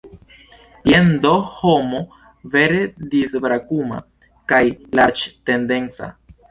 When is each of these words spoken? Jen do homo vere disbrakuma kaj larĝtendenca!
Jen 0.91 1.11
do 1.25 1.33
homo 1.57 2.01
vere 2.57 2.81
disbrakuma 3.13 4.03
kaj 4.53 4.65
larĝtendenca! 5.03 6.15